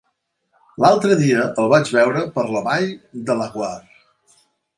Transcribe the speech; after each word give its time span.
L'altre 0.83 1.17
dia 1.19 1.43
el 1.63 1.69
vaig 1.73 1.91
veure 1.97 2.25
per 2.39 2.47
la 2.57 2.65
Vall 2.69 2.89
de 3.29 3.37
Laguar. 3.43 3.73